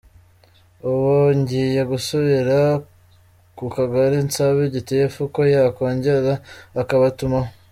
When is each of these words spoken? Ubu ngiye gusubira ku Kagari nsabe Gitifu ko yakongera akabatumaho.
Ubu 0.89 1.15
ngiye 1.37 1.81
gusubira 1.91 2.59
ku 3.57 3.65
Kagari 3.75 4.17
nsabe 4.27 4.61
Gitifu 4.75 5.19
ko 5.35 5.41
yakongera 5.53 6.33
akabatumaho. 6.81 7.49